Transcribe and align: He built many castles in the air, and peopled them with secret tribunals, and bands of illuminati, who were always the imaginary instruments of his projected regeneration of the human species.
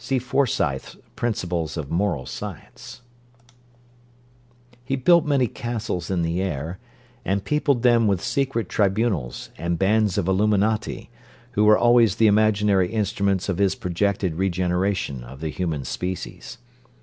He 0.00 0.18
built 0.18 0.48
many 0.48 1.36
castles 5.46 6.10
in 6.10 6.22
the 6.22 6.40
air, 6.40 6.78
and 7.26 7.44
peopled 7.44 7.82
them 7.82 8.06
with 8.06 8.24
secret 8.24 8.70
tribunals, 8.70 9.50
and 9.58 9.78
bands 9.78 10.16
of 10.16 10.26
illuminati, 10.26 11.10
who 11.50 11.64
were 11.66 11.76
always 11.76 12.16
the 12.16 12.26
imaginary 12.26 12.90
instruments 12.90 13.50
of 13.50 13.58
his 13.58 13.74
projected 13.74 14.36
regeneration 14.36 15.22
of 15.24 15.40
the 15.40 15.50
human 15.50 15.84
species. 15.84 16.56